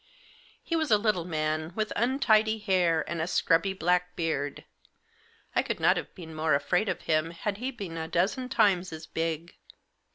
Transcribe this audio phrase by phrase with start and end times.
[0.63, 4.65] He was a little man, with untidy hair and a scrubby black beard.
[5.55, 8.49] I could not have been more afraid of him if he had been a dozen
[8.49, 9.57] times as big.